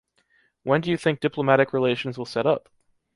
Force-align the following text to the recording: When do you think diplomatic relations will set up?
When 0.63 0.81
do 0.81 0.89
you 0.89 0.97
think 0.97 1.19
diplomatic 1.19 1.73
relations 1.73 2.17
will 2.17 2.25
set 2.25 2.47
up? 2.47 2.69